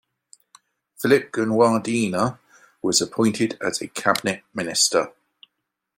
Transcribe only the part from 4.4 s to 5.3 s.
minister.